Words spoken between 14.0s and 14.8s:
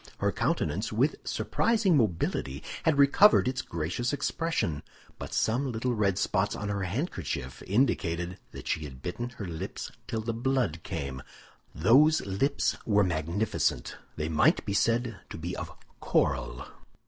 they might be